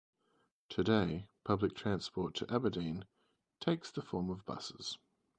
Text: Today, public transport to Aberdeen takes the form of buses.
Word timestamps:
Today, 0.67 1.27
public 1.43 1.75
transport 1.75 2.33
to 2.33 2.51
Aberdeen 2.51 3.05
takes 3.59 3.91
the 3.91 4.01
form 4.01 4.31
of 4.31 4.43
buses. 4.47 4.97